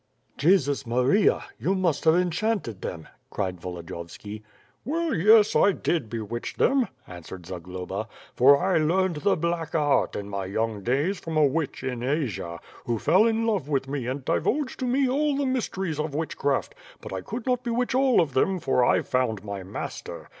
[0.35, 1.43] "Jesus Maria!
[1.59, 4.41] You must have enchanted them," cried Volodiyovski?
[4.83, 10.27] "Well, yes; I did bewitch them," answered Zagloba, "for I learned the black art in
[10.27, 14.25] my young days from a witch in Asia, who fell in love with me and
[14.25, 18.33] divulged to me all the mysteries of witchcraft; but I could not bewitch all of
[18.33, 20.29] them for I found my master.